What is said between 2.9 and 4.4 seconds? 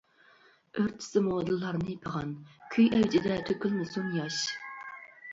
ئەۋجىدە تۆكۈلمىسۇن ياش.